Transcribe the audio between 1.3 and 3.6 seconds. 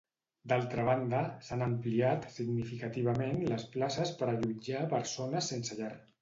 s'han ampliat significativament